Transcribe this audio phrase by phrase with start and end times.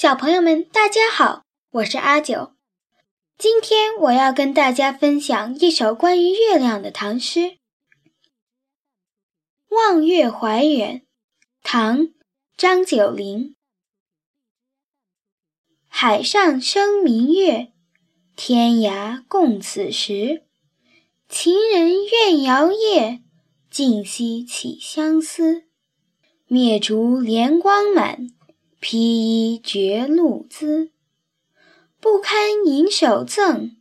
[0.00, 1.42] 小朋友们，大家好，
[1.72, 2.52] 我是阿九。
[3.36, 7.40] 今天我要跟大家分享一首关于月亮的唐诗
[9.70, 11.00] 《望月怀远》，
[11.64, 11.98] 唐·
[12.56, 13.56] 张九龄。
[15.88, 17.72] 海上生明月，
[18.36, 20.44] 天涯共此时。
[21.28, 23.24] 情人怨遥夜，
[23.68, 25.64] 竟夕起相思。
[26.46, 28.28] 灭烛怜光满。
[28.80, 30.92] 披衣觉露滋，
[32.00, 33.76] 不堪盈手赠，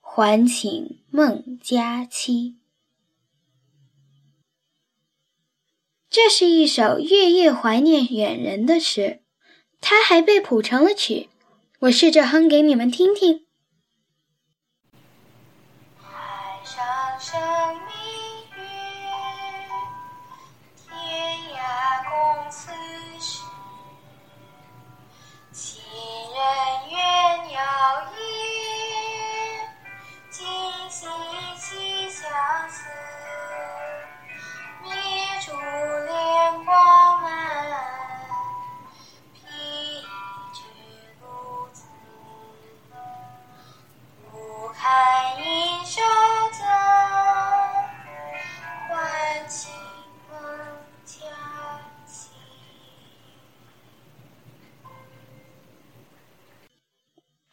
[0.00, 2.56] 还请孟佳期。
[6.08, 9.22] 这是一首月夜怀念远人的诗，
[9.80, 11.28] 它还被谱成了曲。
[11.80, 13.46] 我试着哼给你们听听。
[15.96, 17.87] 海上生。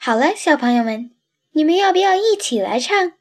[0.06, 1.10] 好了，小朋友们，
[1.54, 3.14] 你们要不要一起来唱？